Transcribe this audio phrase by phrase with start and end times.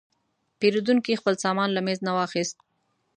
[0.59, 2.57] پیرودونکی خپل سامان له میز نه واخیست.